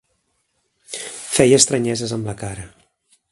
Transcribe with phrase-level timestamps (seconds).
[1.35, 2.69] Feia estranyeses amb la cara.